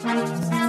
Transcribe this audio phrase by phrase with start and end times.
[0.00, 0.67] Thank you.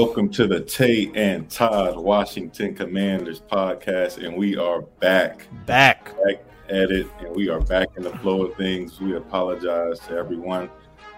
[0.00, 6.44] Welcome to the Tay and Todd Washington Commanders podcast, and we are back, back, back
[6.68, 9.00] at it, and we are back in the flow of things.
[9.00, 10.70] We apologize to everyone.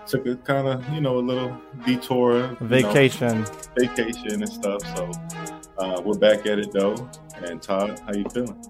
[0.07, 4.81] Took a kind of, you know, a little detour, vacation, know, vacation and stuff.
[4.97, 5.11] So
[5.77, 7.07] uh, we're back at it though.
[7.45, 8.65] And Todd, how you feeling?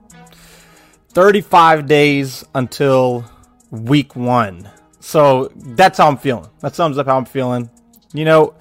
[1.11, 3.25] Thirty-five days until
[3.71, 4.69] week one.
[4.99, 6.51] So that's how I'm feeling.
[6.63, 7.71] That sums up how I'm feeling.
[8.13, 8.55] You know,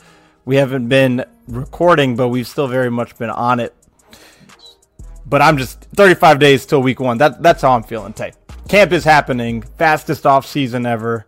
[0.45, 3.75] we haven't been recording, but we've still very much been on it.
[5.25, 7.17] But I'm just 35 days till week one.
[7.17, 8.14] That that's how I'm feeling.
[8.14, 8.33] Tay,
[8.67, 9.61] camp is happening.
[9.61, 11.27] Fastest off season ever.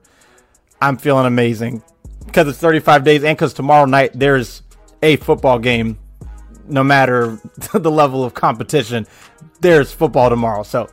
[0.82, 1.84] I'm feeling amazing
[2.26, 4.64] because it's 35 days, and because tomorrow night there's
[5.04, 6.00] a football game.
[6.68, 7.40] No matter
[7.74, 9.06] the level of competition,
[9.60, 10.64] there's football tomorrow.
[10.64, 10.90] So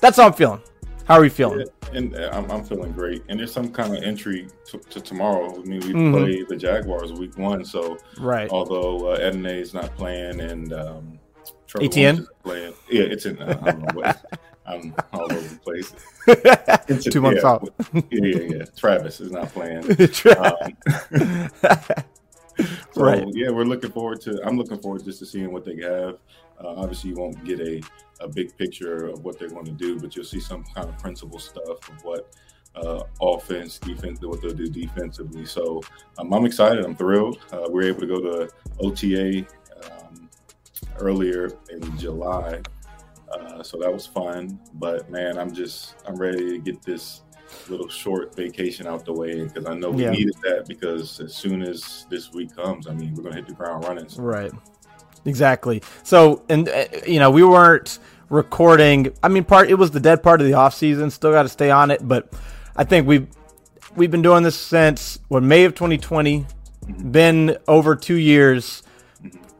[0.00, 0.60] that's how I'm feeling.
[1.04, 1.60] How are you feeling?
[1.60, 3.22] Yeah, and uh, I'm, I'm, feeling great.
[3.28, 5.54] And there's some kind of entry to, to tomorrow.
[5.54, 6.12] I mean, we mm-hmm.
[6.12, 8.50] play the Jaguars week one, so right.
[8.50, 11.18] Although uh, Edney is not playing and um,
[11.80, 13.40] Etienne playing, yeah, it's in.
[13.40, 14.24] Uh, I don't know what.
[14.64, 15.92] I'm all over the place.
[16.88, 17.68] It's Two months yeah, out.
[17.92, 18.64] yeah, yeah, yeah.
[18.76, 19.78] Travis is not playing.
[20.38, 21.48] um,
[22.94, 23.26] so, right.
[23.32, 24.40] Yeah, we're looking forward to.
[24.44, 26.18] I'm looking forward just to seeing what they have.
[26.62, 27.82] Uh, obviously, you won't get a,
[28.20, 30.96] a big picture of what they're going to do, but you'll see some kind of
[30.98, 32.34] principle stuff of what
[32.74, 35.44] uh, offense, defense, what they'll do defensively.
[35.44, 35.82] So
[36.18, 36.84] um, I'm excited.
[36.84, 37.38] I'm thrilled.
[37.52, 38.48] Uh, we are able to go to
[38.80, 39.46] OTA
[39.84, 40.28] um,
[40.98, 42.60] earlier in July,
[43.32, 44.58] uh, so that was fun.
[44.74, 47.22] But man, I'm just I'm ready to get this
[47.68, 50.10] little short vacation out the way because I know we yeah.
[50.10, 53.54] needed that because as soon as this week comes, I mean, we're gonna hit the
[53.54, 54.08] ground running.
[54.08, 54.22] So.
[54.22, 54.52] Right.
[55.24, 55.82] Exactly.
[56.02, 59.12] So, and uh, you know, we weren't recording.
[59.22, 61.10] I mean, part it was the dead part of the off season.
[61.10, 62.32] Still got to stay on it, but
[62.74, 63.28] I think we've
[63.94, 66.46] we've been doing this since what May of 2020.
[67.10, 68.82] Been over two years.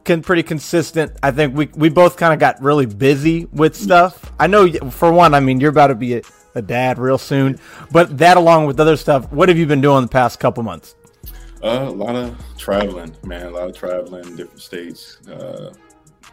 [0.03, 1.15] Can pretty consistent.
[1.23, 4.33] I think we we both kind of got really busy with stuff.
[4.37, 5.33] I know for one.
[5.33, 6.21] I mean, you're about to be a,
[6.55, 7.59] a dad real soon,
[7.91, 9.31] but that along with other stuff.
[9.31, 10.95] What have you been doing the past couple months?
[11.63, 13.47] Uh, a lot of traveling, man.
[13.47, 15.17] A lot of traveling, different states.
[15.27, 15.73] Uh,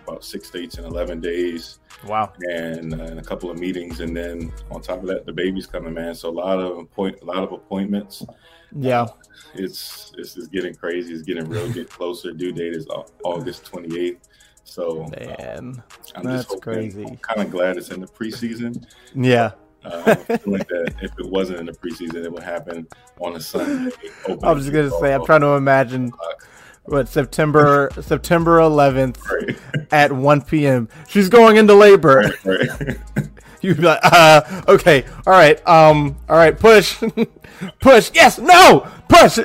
[0.07, 1.79] about six states in 11 days.
[2.07, 2.33] Wow.
[2.41, 4.01] And, uh, and, a couple of meetings.
[4.01, 6.15] And then on top of that, the baby's coming, man.
[6.15, 8.25] So a lot of appoint, a lot of appointments.
[8.77, 9.03] Yeah.
[9.03, 9.13] Uh,
[9.55, 11.13] it's, it's, it's getting crazy.
[11.13, 12.33] It's getting real, get closer.
[12.33, 12.87] Due date is
[13.25, 14.19] August 28th.
[14.65, 17.05] So man, uh, I'm that's hoping, crazy.
[17.05, 18.85] I'm kind of glad it's in the preseason.
[19.15, 19.53] Yeah.
[19.85, 20.15] Uh,
[20.47, 22.87] like that if it wasn't in the preseason, it would happen
[23.19, 23.95] on a Sunday.
[24.43, 26.13] I was just gonna say, I'm trying to imagine
[26.85, 29.59] what September September 11th right.
[29.91, 30.89] at 1 p.m.
[31.09, 32.33] She's going into labor.
[32.45, 32.99] Right, right.
[33.63, 37.03] You'd be like, uh, okay, all right, um, all right, push,
[37.81, 39.37] push, yes, no, push.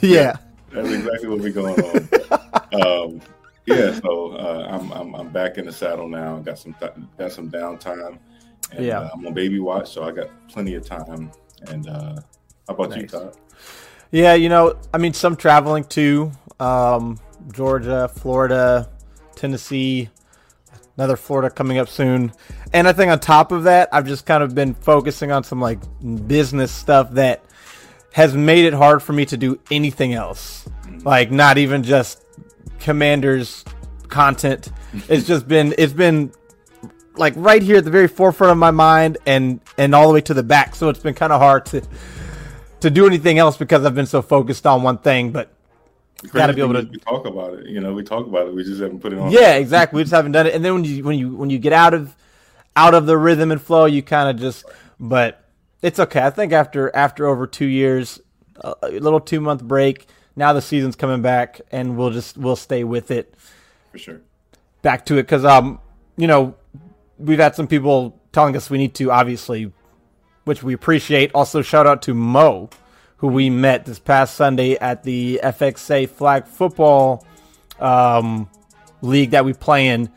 [0.00, 0.36] yeah,
[0.72, 3.10] that's exactly what we're going on.
[3.12, 3.20] um,
[3.66, 6.38] yeah, so uh, I'm, I'm I'm back in the saddle now.
[6.38, 8.18] Got some th- got some downtime.
[8.72, 11.30] And, yeah, uh, I'm on baby watch, so I got plenty of time.
[11.68, 12.20] And uh,
[12.66, 13.02] how about nice.
[13.02, 13.36] you, Todd?
[14.10, 16.32] Yeah, you know, I mean, some traveling too.
[16.58, 17.18] Um,
[17.52, 18.88] Georgia, Florida,
[19.34, 20.08] Tennessee,
[20.96, 22.32] another Florida coming up soon.
[22.72, 25.60] And I think on top of that, I've just kind of been focusing on some
[25.60, 25.78] like
[26.26, 27.44] business stuff that
[28.12, 30.68] has made it hard for me to do anything else.
[31.04, 32.24] Like not even just
[32.80, 33.64] commanders
[34.08, 34.70] content.
[35.08, 36.32] It's just been it's been
[37.16, 40.20] like right here at the very forefront of my mind and and all the way
[40.22, 40.74] to the back.
[40.74, 41.82] So it's been kind of hard to
[42.80, 45.32] to do anything else because I've been so focused on one thing.
[45.32, 45.52] But
[46.32, 47.66] Got to be able to talk about it.
[47.66, 48.54] You know, we talk about it.
[48.54, 49.30] We just haven't put it on.
[49.30, 49.98] Yeah, exactly.
[49.98, 50.54] We just haven't done it.
[50.54, 52.16] And then when you when you when you get out of
[52.74, 54.64] out of the rhythm and flow, you kind of just.
[54.98, 55.44] But
[55.82, 56.22] it's okay.
[56.22, 58.18] I think after after over two years,
[58.62, 60.06] a little two month break.
[60.36, 63.34] Now the season's coming back, and we'll just we'll stay with it.
[63.90, 64.20] For sure.
[64.82, 65.80] Back to it because um
[66.16, 66.54] you know
[67.18, 69.72] we've had some people telling us we need to obviously,
[70.44, 71.30] which we appreciate.
[71.34, 72.70] Also shout out to Mo
[73.18, 77.26] who we met this past Sunday at the FXA flag football
[77.80, 78.48] um,
[79.00, 80.10] league that we play in.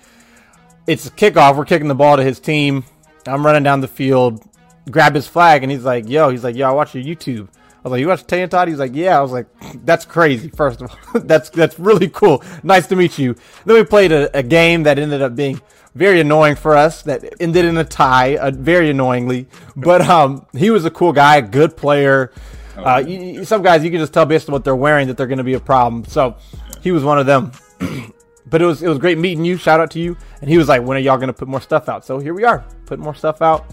[0.88, 1.56] It's a kickoff.
[1.56, 2.83] We're kicking the ball to his team.
[3.25, 4.44] I'm running down the field,
[4.89, 7.48] grab his flag, and he's like, "Yo," he's like, "Yo, I watch your YouTube."
[7.79, 9.47] I was like, "You watch Tay and Todd?" He's like, "Yeah." I was like,
[9.85, 12.43] "That's crazy." First of all, that's that's really cool.
[12.61, 13.35] Nice to meet you.
[13.65, 15.61] Then we played a, a game that ended up being
[15.95, 17.03] very annoying for us.
[17.03, 19.47] That ended in a tie, uh, very annoyingly.
[19.75, 22.33] But um, he was a cool guy, good player.
[22.75, 25.27] Uh, you, some guys you can just tell based on what they're wearing that they're
[25.27, 26.05] going to be a problem.
[26.05, 26.37] So
[26.81, 27.51] he was one of them.
[28.45, 29.57] but it was it was great meeting you.
[29.57, 30.17] Shout out to you.
[30.41, 32.33] And he was like, "When are y'all going to put more stuff out?" So here
[32.33, 33.65] we are, putting more stuff out.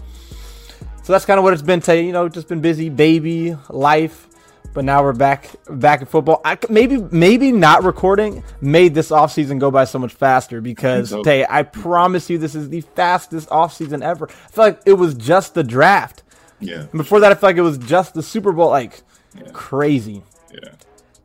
[1.07, 1.79] So that's kind of what it's been.
[1.79, 4.27] Today, you know, just been busy, baby life.
[4.73, 6.41] But now we're back back in football.
[6.43, 11.21] I, maybe maybe not recording made this offseason go by so much faster because I
[11.21, 14.27] Tay, I promise you, this is the fastest offseason ever.
[14.29, 16.23] I feel like it was just the draft.
[16.59, 16.81] Yeah.
[16.81, 18.69] And before that, I feel like it was just the Super Bowl.
[18.69, 19.01] Like
[19.33, 19.49] yeah.
[19.53, 20.23] crazy.
[20.51, 20.71] Yeah.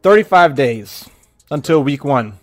[0.04, 1.08] 35 days
[1.50, 2.38] until week one.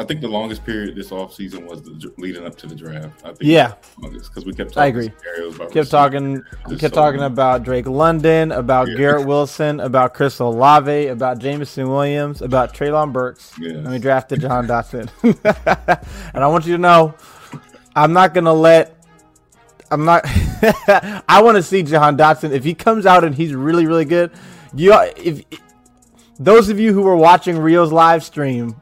[0.00, 3.20] I think the longest period this off season was the, leading up to the draft.
[3.24, 4.74] I think yeah, because we kept.
[4.74, 5.10] Talking I agree.
[5.72, 6.44] kept talking.
[6.68, 7.32] We kept so talking many.
[7.32, 8.96] about Drake London, about yeah.
[8.96, 13.72] Garrett Wilson, about Chris Olave, about Jameson Williams, about Treylon Burks, yes.
[13.72, 15.10] and we drafted Jahan Dotson.
[16.34, 17.14] and I want you to know,
[17.96, 18.98] I'm not gonna let
[19.90, 20.22] I'm not.
[21.28, 24.30] I want to see Jahan Dotson if he comes out and he's really really good.
[24.74, 25.44] You if
[26.38, 28.80] those of you who were watching Rio's live stream,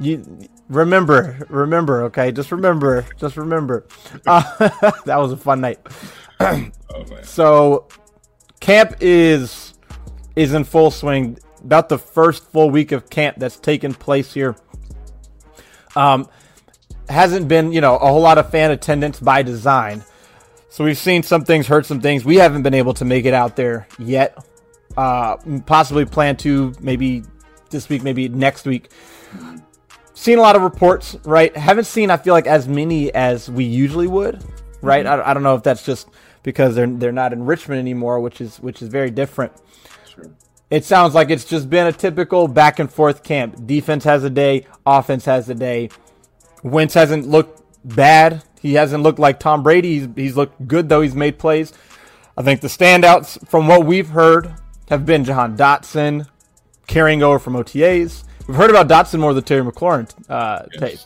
[0.00, 3.86] you remember remember okay just remember just remember
[4.26, 4.42] uh,
[5.04, 5.78] that was a fun night.
[6.40, 6.70] oh,
[7.22, 7.88] so
[8.60, 9.74] camp is
[10.34, 11.38] is in full swing.
[11.64, 14.54] About the first full week of camp that's taken place here.
[15.96, 16.28] Um,
[17.08, 20.04] hasn't been you know a whole lot of fan attendance by design.
[20.68, 22.24] So we've seen some things heard some things.
[22.24, 24.36] We haven't been able to make it out there yet.
[24.96, 27.22] Uh, possibly plan to maybe
[27.70, 28.90] this week, maybe next week.
[30.16, 31.54] Seen a lot of reports, right?
[31.54, 34.42] Haven't seen, I feel like, as many as we usually would,
[34.80, 35.04] right?
[35.04, 35.20] Mm-hmm.
[35.20, 36.08] I, I don't know if that's just
[36.42, 39.52] because they're they're not in Richmond anymore, which is which is very different.
[40.08, 40.30] Sure.
[40.70, 43.66] It sounds like it's just been a typical back and forth camp.
[43.66, 45.90] Defense has a day, offense has a day.
[46.62, 48.42] Wentz hasn't looked bad.
[48.62, 49.98] He hasn't looked like Tom Brady.
[49.98, 51.02] He's, he's looked good, though.
[51.02, 51.74] He's made plays.
[52.38, 54.54] I think the standouts from what we've heard
[54.88, 56.26] have been Jahan Dotson
[56.86, 58.24] carrying over from OTAs.
[58.46, 60.80] We've heard about Dotson more than Terry McLaurin uh, yes.
[60.80, 61.00] tape,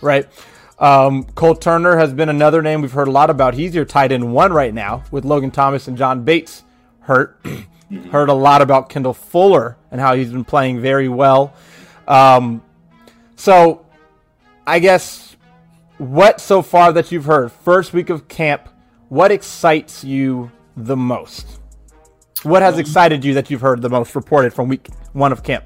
[0.00, 0.28] right?
[0.78, 3.54] Um, Cole Turner has been another name we've heard a lot about.
[3.54, 6.62] He's your tight end one right now with Logan Thomas and John Bates
[7.00, 7.44] hurt.
[8.10, 11.54] heard a lot about Kendall Fuller and how he's been playing very well.
[12.06, 12.62] Um,
[13.36, 13.86] so
[14.66, 15.36] I guess
[15.98, 18.68] what so far that you've heard, first week of camp,
[19.08, 21.60] what excites you the most?
[22.42, 25.42] What has um, excited you that you've heard the most reported from week one of
[25.42, 25.64] camp?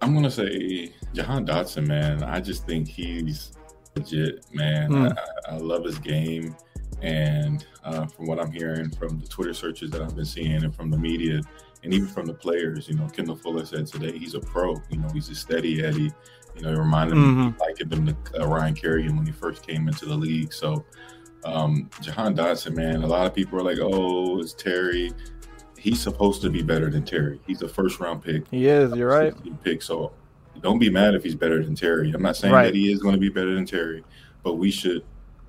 [0.00, 2.22] I'm gonna say Jahan Dotson, man.
[2.22, 3.52] I just think he's
[3.96, 4.90] legit, man.
[4.90, 5.16] Mm.
[5.46, 6.56] I, I, love his game,
[7.02, 10.74] and uh, from what I'm hearing from the Twitter searches that I've been seeing, and
[10.74, 11.40] from the media,
[11.82, 14.76] and even from the players, you know, Kendall Fuller said today he's a pro.
[14.90, 16.12] You know, he's a steady Eddie.
[16.54, 17.46] You know, it reminded mm-hmm.
[17.46, 20.52] me like him to uh, Ryan Kerrigan when he first came into the league.
[20.52, 20.84] So,
[21.44, 25.12] um, Jahan Dotson, man, a lot of people are like, "Oh, it's Terry."
[25.78, 27.40] He's supposed to be better than Terry.
[27.46, 28.48] He's a first round pick.
[28.50, 28.94] He is.
[28.94, 29.34] You're right.
[29.62, 29.82] Pick.
[29.82, 30.12] So,
[30.60, 32.10] don't be mad if he's better than Terry.
[32.12, 32.64] I'm not saying right.
[32.64, 34.04] that he is going to be better than Terry,
[34.42, 35.04] but we should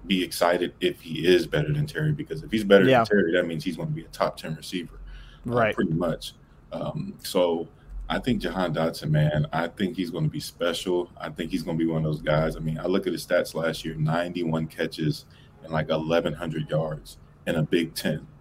[0.06, 3.00] be excited if he is better than Terry because if he's better yeah.
[3.00, 5.00] than Terry, that means he's going to be a top ten receiver,
[5.48, 5.76] uh, right?
[5.76, 6.34] Pretty much.
[6.72, 7.68] Um, so
[8.10, 11.12] I think Jahan Dotson, man, I think he's going to be special.
[11.20, 12.56] I think he's going to be one of those guys.
[12.56, 15.26] I mean, I look at his stats last year 91 catches
[15.64, 18.26] and like 1,100 yards in a Big Ten.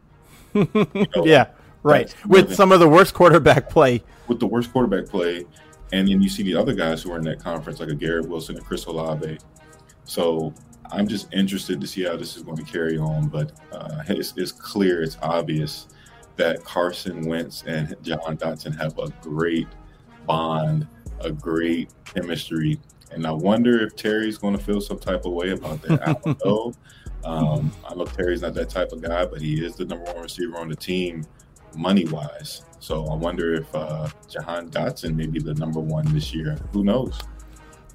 [0.54, 0.66] You
[1.14, 1.48] know, yeah,
[1.82, 2.14] right.
[2.26, 4.02] With some of the worst quarterback play.
[4.26, 5.44] With the worst quarterback play.
[5.92, 8.28] And then you see the other guys who are in that conference, like a Garrett
[8.28, 9.38] Wilson and Chris Olave.
[10.04, 10.52] So
[10.90, 13.28] I'm just interested to see how this is going to carry on.
[13.28, 15.88] But uh, it's, it's clear, it's obvious
[16.36, 19.68] that Carson Wentz and Jahan Dotson have a great
[20.26, 20.86] bond,
[21.20, 22.80] a great chemistry.
[23.10, 26.06] And I wonder if Terry's going to feel some type of way about that.
[26.06, 26.72] I don't know.
[27.24, 30.22] Um, I know Terry's not that type of guy, but he is the number one
[30.22, 31.24] receiver on the team.
[31.76, 32.62] Money wise.
[32.80, 36.58] So I wonder if uh, Jahan Dotson may be the number one this year.
[36.72, 37.18] Who knows?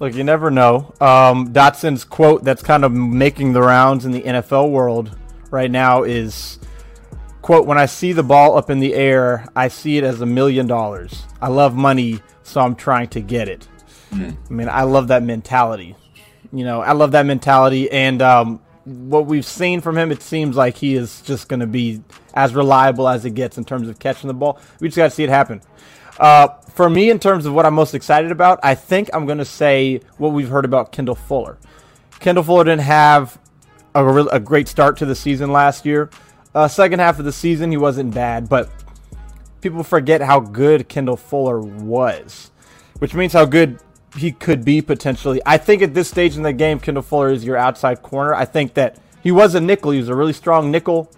[0.00, 0.92] Look, you never know.
[1.00, 5.16] Um, Dotson's quote that's kind of making the rounds in the NFL world
[5.50, 6.58] right now is
[7.40, 10.26] quote when i see the ball up in the air i see it as a
[10.26, 13.68] million dollars i love money so i'm trying to get it
[14.10, 14.34] mm.
[14.50, 15.94] i mean i love that mentality
[16.52, 20.56] you know i love that mentality and um, what we've seen from him it seems
[20.56, 22.02] like he is just going to be
[22.34, 24.58] as reliable as it gets in terms of catching the ball.
[24.80, 25.62] We just got to see it happen.
[26.18, 29.38] Uh, for me in terms of what i'm most excited about i think i'm going
[29.38, 31.58] to say what we've heard about kendall fuller.
[32.20, 33.38] Kendall fuller didn't have
[33.94, 36.10] a, a great start to the season last year.
[36.54, 38.70] Uh, second half of the season, he wasn't bad, but
[39.60, 42.50] people forget how good Kendall Fuller was,
[42.98, 43.80] which means how good
[44.16, 45.40] he could be potentially.
[45.44, 48.34] I think at this stage in the game, Kendall Fuller is your outside corner.
[48.34, 49.90] I think that he was a nickel.
[49.90, 51.10] He was a really strong nickel.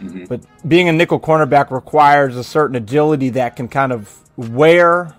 [0.00, 0.24] Mm-hmm.
[0.24, 5.14] But being a nickel cornerback requires a certain agility that can kind of wear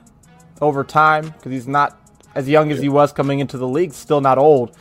[0.61, 1.99] over time because he's not
[2.35, 4.75] as young as he was coming into the league, still not old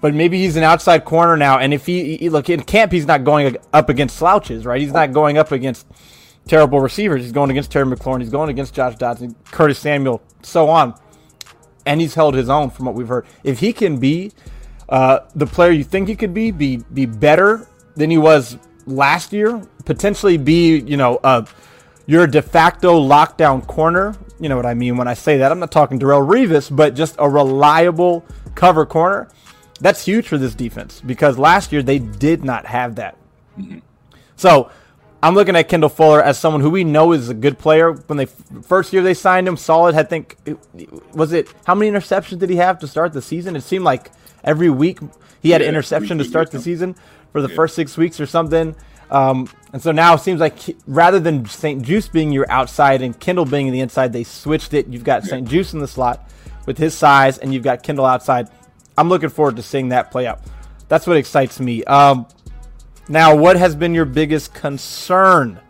[0.00, 1.58] but maybe he's an outside corner now.
[1.58, 4.80] And if he, he, look in camp, he's not going up against slouches, right?
[4.80, 5.86] He's not going up against
[6.46, 7.22] terrible receivers.
[7.22, 8.20] He's going against Terry McLaurin.
[8.20, 10.94] He's going against Josh Dodson, Curtis Samuel, so on.
[11.88, 13.26] And he's held his own from what we've heard.
[13.42, 14.32] If he can be
[14.88, 17.66] uh, the player you think he could be, be be better
[17.96, 21.44] than he was last year, potentially be you know uh,
[22.06, 24.14] your de facto lockdown corner.
[24.38, 25.50] You know what I mean when I say that.
[25.50, 29.28] I'm not talking Darrelle Revis, but just a reliable cover corner
[29.80, 33.16] that's huge for this defense because last year they did not have that.
[33.58, 33.78] Mm-hmm.
[34.36, 34.70] So
[35.22, 37.92] I'm looking at Kendall Fuller as someone who we know is a good player.
[37.92, 39.96] When they first year they signed him, solid.
[39.96, 40.36] I think
[41.12, 43.56] was it how many interceptions did he have to start the season?
[43.56, 44.12] It seemed like
[44.44, 45.00] every week
[45.42, 46.94] he had yeah, an interception to start the season
[47.32, 47.56] for the yeah.
[47.56, 48.76] first six weeks or something.
[49.10, 50.54] Um, and so now it seems like
[50.86, 54.86] rather than St-Juste being your outside and Kendall being the inside, they switched it.
[54.88, 55.24] You've got.
[55.24, 56.30] St-Juste in the slot
[56.66, 58.48] with his size, and you've got Kendall outside.
[58.96, 60.40] I'm looking forward to seeing that play out.
[60.88, 61.84] That's what excites me.
[61.84, 62.26] Um,
[63.08, 65.60] now, what has been your biggest concern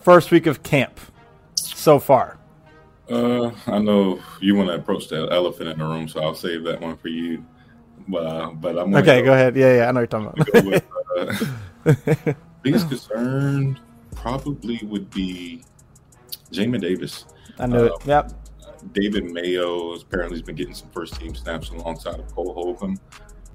[0.00, 0.98] first week of camp
[1.56, 2.38] so far?
[3.10, 6.64] Uh, I know you want to approach the elephant in the room, so I'll save
[6.64, 7.44] that one for you.
[8.14, 9.20] Uh, but I'm okay.
[9.20, 9.56] Go, go, ahead.
[9.56, 9.88] Yeah, yeah.
[9.88, 10.64] I know you're talking about.
[10.64, 10.84] with,
[12.26, 13.78] uh, biggest concern
[14.14, 15.64] probably would be
[16.50, 17.26] Jamin Davis.
[17.58, 17.92] I know it.
[17.92, 18.32] Um, yep.
[18.92, 22.98] David Mayo apparently has been getting some first team snaps alongside of Cole Holcomb.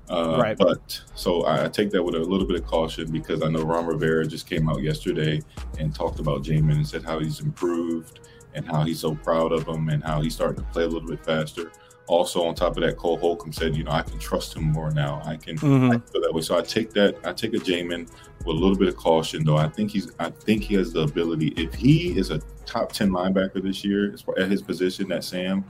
[0.09, 0.57] Uh, right.
[0.57, 3.85] But so I take that with a little bit of caution because I know Ron
[3.85, 5.41] Rivera just came out yesterday
[5.77, 8.19] and talked about Jamin and said how he's improved
[8.55, 11.07] and how he's so proud of him and how he's starting to play a little
[11.07, 11.71] bit faster.
[12.07, 14.89] Also, on top of that, Cole Holcomb said, you know, I can trust him more
[14.89, 15.21] now.
[15.25, 15.91] I can, mm-hmm.
[15.91, 16.41] I feel that way.
[16.41, 17.17] So I take that.
[17.23, 19.57] I take a Jamin with a little bit of caution, though.
[19.57, 20.11] I think he's.
[20.17, 21.49] I think he has the ability.
[21.49, 25.63] If he is a top ten linebacker this year at his position that Sam,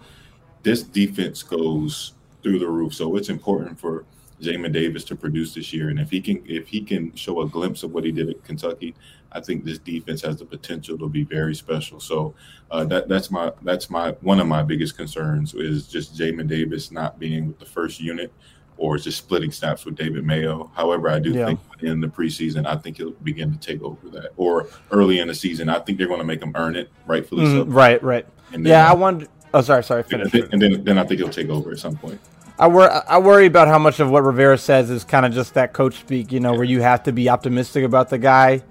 [0.63, 2.93] this defense goes through the roof.
[2.93, 4.05] So it's important for
[4.41, 5.89] Jamin Davis to produce this year.
[5.89, 8.43] And if he can, if he can show a glimpse of what he did at
[8.43, 8.95] Kentucky,
[9.31, 11.99] I think this defense has the potential to be very special.
[11.99, 12.33] So
[12.71, 16.91] uh, that that's my that's my one of my biggest concerns is just Jamin Davis
[16.91, 18.31] not being with the first unit
[18.79, 20.71] or just splitting snaps with David Mayo.
[20.73, 21.47] However, I do yeah.
[21.47, 24.31] think in the preseason, I think he'll begin to take over that.
[24.37, 27.45] Or early in the season, I think they're going to make him earn it, rightfully
[27.45, 27.65] mm, so.
[27.65, 28.25] Right, right.
[28.53, 29.27] And then, yeah, I wonder.
[29.53, 30.03] Oh, sorry, sorry.
[30.03, 30.33] Finish.
[30.33, 32.19] And, then, and then, then I think he'll take over at some point.
[32.59, 35.53] I, wor- I worry about how much of what Rivera says is kind of just
[35.53, 38.63] that coach speak, you know, where you have to be optimistic about the guy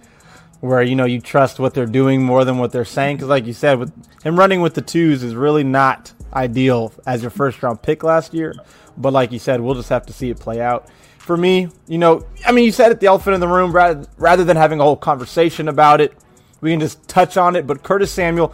[0.60, 3.16] where you know you trust what they're doing more than what they're saying.
[3.16, 3.92] Because, like you said, with
[4.22, 8.34] him running with the twos is really not ideal as your first round pick last
[8.34, 8.54] year.
[8.96, 10.88] But like you said, we'll just have to see it play out.
[11.18, 13.70] For me, you know, I mean, you said it, the elephant in the room.
[13.72, 16.14] Rather, than having a whole conversation about it,
[16.60, 17.66] we can just touch on it.
[17.66, 18.52] But Curtis Samuel,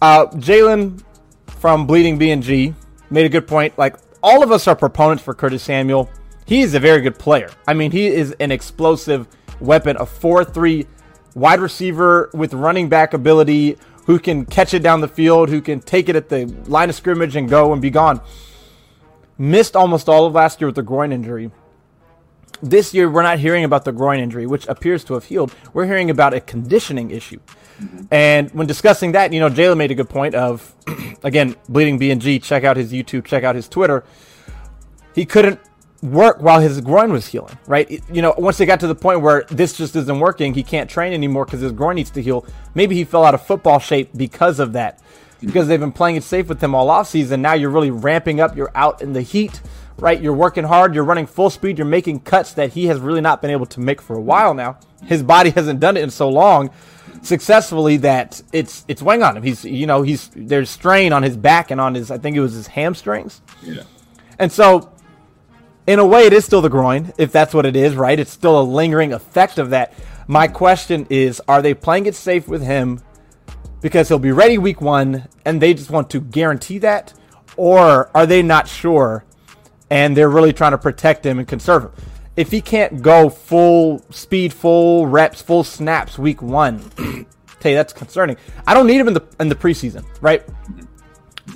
[0.00, 1.02] uh, Jalen
[1.46, 2.74] from Bleeding B and G
[3.10, 3.76] made a good point.
[3.78, 6.10] Like all of us are proponents for Curtis Samuel.
[6.46, 7.50] He is a very good player.
[7.66, 9.26] I mean, he is an explosive
[9.60, 10.86] weapon, a 4 3
[11.34, 15.80] wide receiver with running back ability who can catch it down the field, who can
[15.80, 18.20] take it at the line of scrimmage and go and be gone.
[19.36, 21.50] Missed almost all of last year with the groin injury.
[22.62, 25.52] This year, we're not hearing about the groin injury, which appears to have healed.
[25.74, 27.40] We're hearing about a conditioning issue.
[27.80, 28.04] Mm-hmm.
[28.10, 30.74] And when discussing that, you know, Jalen made a good point of,
[31.22, 32.38] again, bleeding B and G.
[32.38, 34.04] Check out his YouTube, check out his Twitter.
[35.14, 35.60] He couldn't
[36.02, 38.02] work while his groin was healing, right?
[38.10, 40.88] You know, once they got to the point where this just isn't working, he can't
[40.88, 42.46] train anymore because his groin needs to heal.
[42.74, 45.00] Maybe he fell out of football shape because of that.
[45.40, 47.42] Because they've been playing it safe with him all off season.
[47.42, 48.56] Now you're really ramping up.
[48.56, 49.60] You're out in the heat,
[49.98, 50.20] right?
[50.20, 50.94] You're working hard.
[50.94, 51.76] You're running full speed.
[51.76, 54.54] You're making cuts that he has really not been able to make for a while
[54.54, 54.78] now.
[55.04, 56.70] His body hasn't done it in so long.
[57.26, 59.42] Successfully that it's it's weighing on him.
[59.42, 62.40] He's you know he's there's strain on his back and on his I think it
[62.40, 63.42] was his hamstrings.
[63.62, 63.82] Yeah.
[64.38, 64.92] And so
[65.86, 68.18] in a way it is still the groin if that's what it is, right?
[68.18, 69.94] It's still a lingering effect of that.
[70.26, 73.00] My question is are they playing it safe with him
[73.80, 77.12] because he'll be ready week 1 and they just want to guarantee that
[77.56, 79.24] or are they not sure
[79.90, 81.92] and they're really trying to protect him and conserve him?
[82.36, 87.26] If he can't go full speed, full reps, full snaps week one, you
[87.74, 88.36] that's concerning.
[88.66, 90.44] I don't need him in the in the preseason, right?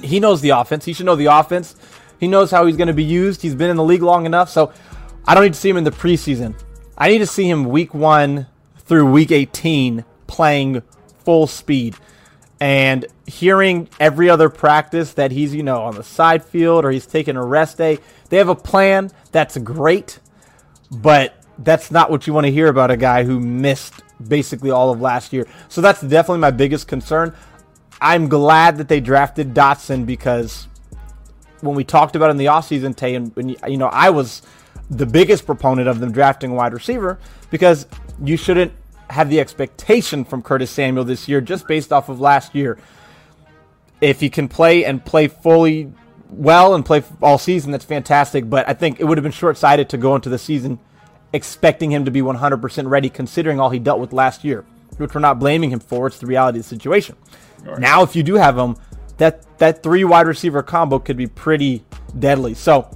[0.03, 0.85] He knows the offense.
[0.85, 1.77] He should know the offense.
[2.19, 3.43] He knows how he's going to be used.
[3.43, 4.73] He's been in the league long enough, so
[5.27, 6.55] I don't need to see him in the preseason.
[6.99, 8.47] I need to see him week one
[8.79, 10.83] through week 18 playing
[11.25, 11.97] full speed
[12.61, 17.07] and hearing every other practice that he's, you know, on the side field or he's
[17.07, 17.99] taking a rest day.
[18.29, 19.11] They have a plan.
[19.33, 20.19] That's great
[20.91, 23.95] but that's not what you want to hear about a guy who missed
[24.27, 25.47] basically all of last year.
[25.69, 27.35] So that's definitely my biggest concern.
[28.01, 30.69] I'm glad that they drafted Dotson because
[31.61, 34.43] when we talked about in the offseason, Tay, and, and you know, I was
[34.89, 37.19] the biggest proponent of them drafting a wide receiver
[37.51, 37.87] because
[38.25, 38.73] you shouldn't
[39.11, 42.79] have the expectation from Curtis Samuel this year just based off of last year.
[44.01, 45.93] If he can play and play fully
[46.31, 48.49] well and play all season, that's fantastic.
[48.49, 50.79] But I think it would have been short sighted to go into the season
[51.33, 54.65] expecting him to be 100% ready, considering all he dealt with last year,
[54.97, 56.07] which we're not blaming him for.
[56.07, 57.17] It's the reality of the situation.
[57.65, 57.79] Right.
[57.79, 58.77] Now, if you do have him,
[59.19, 61.85] that that three wide receiver combo could be pretty
[62.19, 62.55] deadly.
[62.55, 62.91] So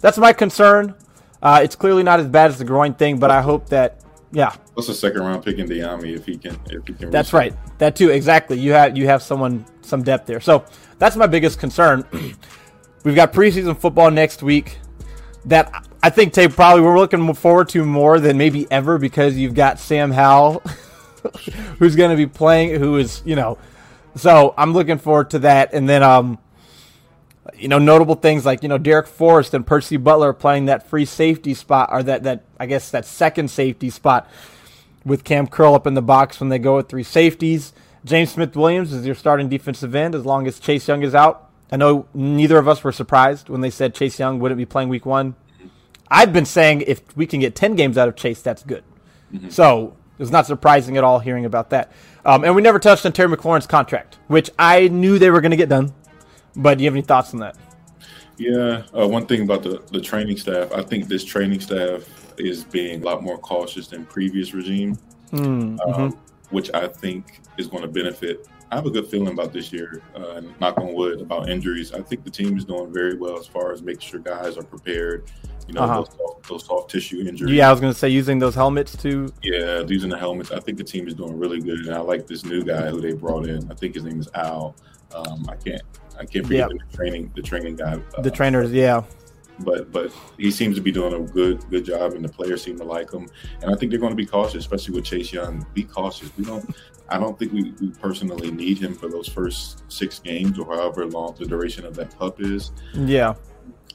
[0.00, 0.94] that's my concern.
[1.40, 4.02] Uh, it's clearly not as bad as the groin thing, but I hope that
[4.32, 4.54] yeah.
[4.74, 7.10] What's a second round pick in Dyami if he can if he can.
[7.10, 7.54] That's right.
[7.78, 8.58] That too exactly.
[8.58, 10.40] You have you have someone some depth there.
[10.40, 10.64] So
[10.98, 12.04] that's my biggest concern.
[13.08, 14.76] We've got preseason football next week
[15.46, 19.54] that I think Tate probably we're looking forward to more than maybe ever because you've
[19.54, 20.58] got Sam Howell
[21.78, 23.56] who's going to be playing who is, you know,
[24.14, 26.38] so I'm looking forward to that and then um
[27.56, 31.06] you know notable things like you know Darrick Forrest and Percy Butler playing that free
[31.06, 34.30] safety spot or that that I guess that second safety spot
[35.02, 37.72] with Cam Curl up in the box when they go with three safeties.
[38.04, 41.47] James Smith Williams is your starting defensive end as long as Chase Young is out.
[41.70, 44.88] I know neither of us were surprised when they said Chase Young wouldn't be playing
[44.88, 45.34] week one.
[46.10, 48.84] I've been saying if we can get 10 games out of Chase, that's good.
[49.32, 49.50] Mm-hmm.
[49.50, 51.92] So it's not surprising at all hearing about that.
[52.24, 55.50] Um, and we never touched on Terry McLaurin's contract, which I knew they were going
[55.50, 55.92] to get done.
[56.56, 57.56] But do you have any thoughts on that?
[58.38, 62.02] Yeah, uh, one thing about the, the training staff, I think this training staff
[62.38, 64.96] is being a lot more cautious than previous regime,
[65.32, 65.92] mm, mm-hmm.
[65.92, 66.18] um,
[66.50, 70.02] which I think is going to benefit I have a good feeling about this year.
[70.14, 71.92] Uh, knock on wood about injuries.
[71.92, 74.62] I think the team is doing very well as far as making sure guys are
[74.62, 75.30] prepared.
[75.66, 76.00] You know, uh-huh.
[76.00, 77.54] those, soft, those, soft, tissue injuries.
[77.54, 79.32] Yeah, I was going to say using those helmets too.
[79.42, 80.50] Yeah, using the helmets.
[80.50, 83.00] I think the team is doing really good, and I like this new guy who
[83.00, 83.70] they brought in.
[83.70, 84.74] I think his name is Al.
[85.14, 85.82] Um, I can't
[86.18, 86.70] I can't forget yep.
[86.70, 87.98] the training the training guy.
[88.16, 89.02] Uh, the trainers, yeah
[89.60, 92.78] but but he seems to be doing a good good job, and the players seem
[92.78, 93.28] to like him.
[93.62, 95.66] And I think they're going to be cautious, especially with Chase Young.
[95.74, 96.30] Be cautious.
[96.36, 96.74] We don't.
[97.10, 101.06] I don't think we, we personally need him for those first six games or however
[101.06, 102.70] long the duration of that pup is.
[102.92, 103.34] Yeah.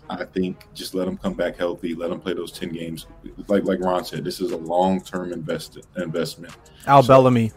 [0.10, 1.93] I think just let him come back healthy.
[1.93, 3.08] Let him play those ten games.
[3.47, 6.54] Like like Ron said, this is a long term invest investment.
[6.88, 7.52] Al so, Bellamy.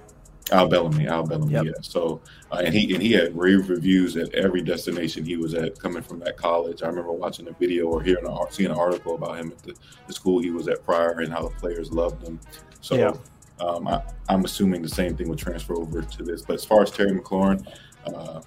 [0.53, 1.65] Al Bellamy, Al Bellamy, yep.
[1.65, 1.73] yeah.
[1.81, 2.21] So,
[2.53, 6.03] uh, and he and he had rave reviews at every destination he was at, coming
[6.03, 6.83] from that college.
[6.83, 9.75] I remember watching a video or hearing a, seeing an article about him at the,
[10.07, 12.39] the, school he was at prior and how the players loved him.
[12.81, 13.65] So, yeah.
[13.65, 16.43] um, I, am assuming the same thing would transfer over to this.
[16.43, 17.67] But as far as Terry McLaurin,
[18.07, 18.41] uh,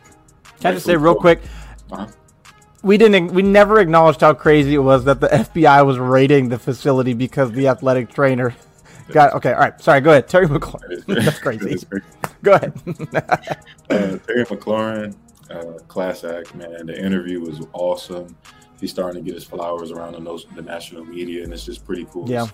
[0.60, 1.42] can I just say real quick?
[1.92, 2.08] Uh-huh.
[2.82, 3.34] We didn't.
[3.34, 7.52] We never acknowledged how crazy it was that the FBI was raiding the facility because
[7.52, 8.56] the athletic trainer
[9.12, 9.36] Got it.
[9.38, 9.54] Okay.
[9.54, 9.82] All right.
[9.82, 10.02] Sorry.
[10.02, 10.28] Go ahead.
[10.28, 11.06] Terry McLaurin.
[11.24, 11.86] That's crazy.
[12.44, 12.74] go ahead.
[13.90, 15.16] uh, Terry McLaurin,
[15.50, 16.86] uh, class act, man.
[16.86, 18.36] The interview was awesome.
[18.80, 22.06] He's starting to get his flowers around the, the national media, and it's just pretty
[22.12, 22.30] cool.
[22.30, 22.48] Yeah.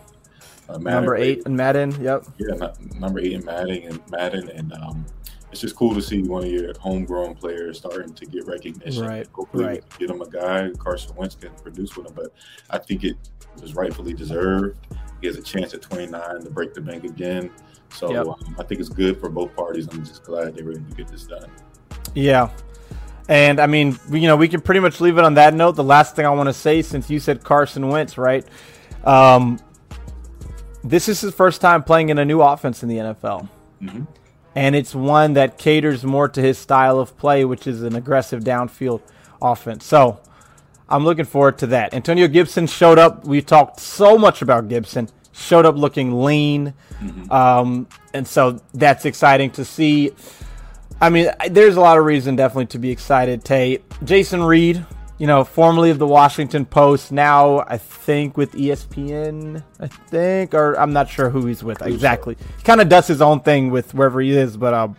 [0.68, 1.91] Uh, number eight in Madden.
[2.02, 2.26] Yep.
[2.39, 5.06] Yeah, number eight in Madden and Madden, and um,
[5.52, 9.06] it's just cool to see one of your homegrown players starting to get recognition.
[9.06, 9.28] Right.
[9.32, 9.84] Hopefully, right.
[10.00, 12.34] get him a guy Carson Wentz can produce with him, but
[12.72, 13.15] I think it
[13.62, 14.85] was rightfully deserved.
[15.21, 17.51] He has a chance at 29 to break the bank again.
[17.89, 18.28] So yep.
[18.28, 19.88] um, I think it's good for both parties.
[19.88, 21.49] I'm just glad they're ready to get this done.
[22.13, 22.49] Yeah.
[23.28, 25.73] And I mean, you know, we can pretty much leave it on that note.
[25.73, 28.45] The last thing I want to say, since you said Carson Wentz, right?
[29.04, 29.60] Um,
[30.84, 33.49] this is his first time playing in a new offense in the NFL.
[33.82, 34.04] Mm-hmm.
[34.56, 38.43] And it's one that caters more to his style of play, which is an aggressive
[38.43, 39.01] downfield
[39.41, 39.86] offense.
[39.86, 40.19] So
[40.89, 41.93] I'm looking forward to that.
[41.93, 43.26] Antonio Gibson showed up.
[43.26, 45.10] We talked so much about Gibson.
[45.32, 46.74] showed up looking lean.
[47.02, 47.32] Mm-hmm.
[47.32, 50.12] Um, and so that's exciting to see.
[51.02, 53.43] I mean, there's a lot of reason definitely to be excited.
[53.43, 54.86] Tay, Jason Reid,
[55.17, 60.76] you know, formerly of the Washington Post, now I think with ESPN, I think, or
[60.80, 62.38] I'm not sure who he's with exactly.
[62.58, 64.95] He kind of does his own thing with wherever he is, but um,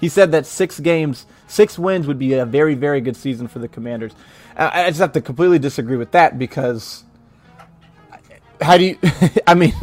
[0.00, 3.58] he said that six games, six wins would be a very, very good season for
[3.58, 4.12] the Commanders.
[4.56, 7.04] I just have to completely disagree with that because
[8.60, 8.98] how do you?
[9.46, 9.74] I mean,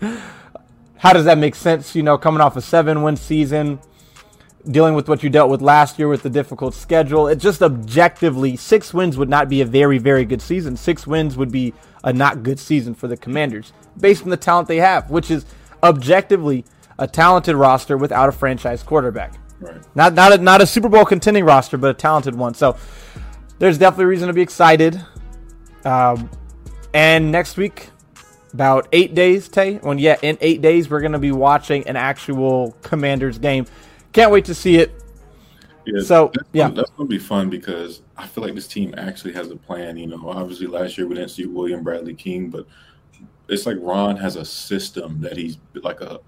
[0.96, 1.94] how does that make sense?
[1.94, 3.80] You know, coming off a seven-win season
[4.70, 7.28] dealing with what you dealt with last year with the difficult schedule.
[7.28, 10.76] It just objectively, six wins would not be a very, very good season.
[10.76, 11.72] Six wins would be
[12.04, 15.44] a not good season for the Commanders based on the talent they have, which is
[15.82, 16.64] objectively
[16.98, 19.39] a talented roster without a franchise quarterback.
[19.60, 19.80] Right.
[19.94, 22.54] Not not a, not a Super Bowl contending roster, but a talented one.
[22.54, 22.76] So
[23.58, 25.00] there's definitely reason to be excited.
[25.84, 26.30] Um,
[26.94, 27.90] and next week,
[28.52, 29.76] about eight days, Tay.
[29.76, 33.66] When yeah, in eight days, we're going to be watching an actual Commanders game.
[34.12, 34.92] Can't wait to see it.
[35.86, 39.32] Yeah, so that's, yeah, that's gonna be fun because I feel like this team actually
[39.32, 39.96] has a plan.
[39.96, 42.66] You know, obviously last year we didn't see William Bradley King, but
[43.48, 46.20] it's like Ron has a system that he's like a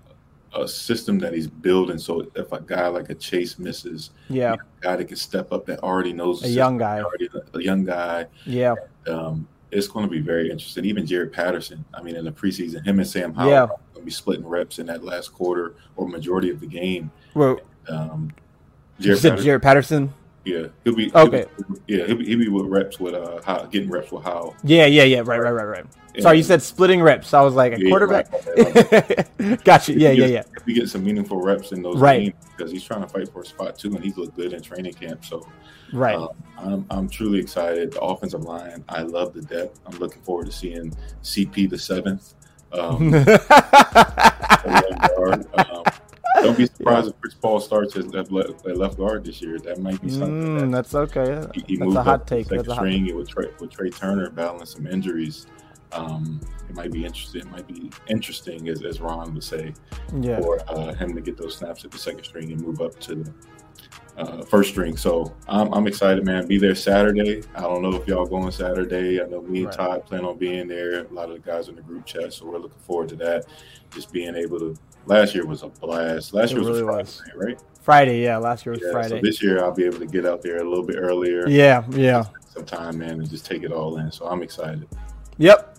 [0.55, 1.99] a system that he's building.
[1.99, 5.67] So if a guy like a Chase misses, yeah, a guy that can step up
[5.67, 8.75] that already knows a young guy, already a young guy, yeah.
[9.07, 10.85] Um, it's going to be very interesting.
[10.85, 11.85] Even Jaret Patterson.
[11.95, 13.67] I mean, in the preseason, him and Sam Howell yeah.
[13.67, 17.11] going to be splitting reps in that last quarter or majority of the game.
[17.35, 18.33] Well, um,
[18.99, 20.15] you said Patterson, Jaret Patterson.
[20.45, 21.47] Yeah, he'll be okay.
[21.57, 24.25] He'll be, yeah, he'll be, he'll be with reps with uh, how, getting reps with
[24.25, 24.57] how.
[24.65, 25.19] Yeah, yeah, yeah.
[25.19, 25.85] Right, right, right, right.
[26.15, 27.33] And, Sorry, you said splitting reps.
[27.33, 28.33] I was like a yeah, quarterback.
[28.33, 29.93] Right, gotcha.
[29.93, 30.43] Yeah, yeah, yeah.
[30.57, 32.25] If we get some meaningful reps in those right.
[32.25, 34.63] games, because he's trying to fight for a spot too, and he's looked good in
[34.63, 35.25] training camp.
[35.25, 35.47] So,
[35.93, 37.93] right, um, I'm I'm truly excited.
[37.93, 39.79] The offensive line, I love the depth.
[39.87, 42.35] I'm looking forward to seeing CP the seventh.
[42.73, 43.15] Um,
[45.57, 45.85] um,
[46.43, 49.59] don't be surprised if Chris Paul starts as left, left guard this year.
[49.59, 50.71] That might be something.
[50.71, 51.47] Mm, that's okay.
[51.55, 52.47] He, he that's a hot take.
[52.47, 53.17] Second that's string hot...
[53.17, 55.47] with Trai, with Trai Turner battling some injuries.
[55.93, 57.43] Um, it might be interesting.
[57.43, 59.75] It might be interesting, as, as Ron would say,
[60.21, 60.41] yeah.
[60.41, 63.17] for uh, him to get those snaps at the second string and move up to
[63.17, 63.33] the
[64.17, 64.97] uh, first string.
[64.97, 66.47] So I'm, I'm, excited, man.
[66.47, 67.43] Be there Saturday.
[67.55, 69.23] I don't know if y'all going Saturday.
[69.23, 69.75] I know me and right.
[69.75, 71.05] Todd plan on being there.
[71.05, 73.47] A lot of the guys in the group chat, so we're looking forward to that.
[73.91, 76.35] Just being able to last year was a blast.
[76.35, 77.23] Last it year was really Friday, was.
[77.35, 77.63] right?
[77.83, 78.37] Friday, yeah.
[78.39, 79.21] Last year was yeah, Friday.
[79.21, 81.49] So this year I'll be able to get out there a little bit earlier.
[81.49, 82.25] Yeah, yeah.
[82.55, 84.13] Some time, man, and just take it all in.
[84.13, 84.87] So I'm excited.
[85.39, 85.79] Yep,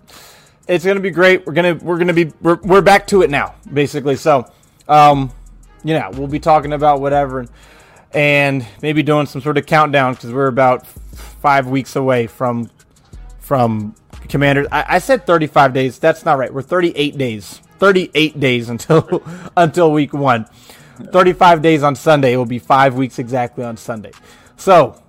[0.68, 1.46] it's gonna be great.
[1.46, 4.16] We're gonna we're gonna be we're, we're back to it now, basically.
[4.16, 4.52] So,
[4.88, 5.32] um,
[5.84, 7.50] you know, we'll be talking about whatever and,
[8.14, 12.70] and maybe doing some sort of countdown because we're about five weeks away from
[13.40, 13.96] from
[14.30, 14.68] Commanders.
[14.72, 16.00] I, I said 35 days.
[16.00, 16.54] That's not right.
[16.54, 19.22] We're 38 days 38 days until
[19.58, 20.46] until week one.
[21.12, 22.32] 35 days on Sunday.
[22.32, 24.12] It will be five weeks exactly on Sunday.
[24.56, 25.04] So,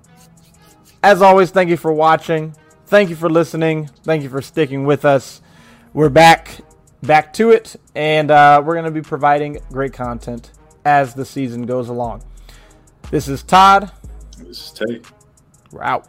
[1.01, 2.57] as always, thank you for watching.
[2.87, 3.91] Thank you for listening.
[4.03, 5.41] Thank you for sticking with us.
[5.93, 6.51] We're back,
[7.01, 10.51] back to it, and uh, we're going to be providing great content
[10.85, 12.25] as the season goes along.
[13.09, 13.93] This is Todd.
[14.39, 15.07] This is Tate.
[15.71, 16.09] We're out.